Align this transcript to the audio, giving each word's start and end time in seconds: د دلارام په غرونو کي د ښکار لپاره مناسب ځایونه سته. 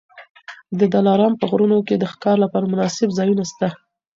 د 0.79 0.81
دلارام 0.93 1.33
په 1.37 1.45
غرونو 1.49 1.77
کي 1.87 1.95
د 1.97 2.03
ښکار 2.11 2.37
لپاره 2.43 2.69
مناسب 2.73 3.09
ځایونه 3.17 3.43
سته. 3.51 3.67